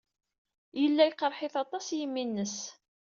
Yella 0.79 1.03
yeqreḥ-it 1.05 1.55
aṭas 1.63 1.87
yimi-nnes. 1.97 2.57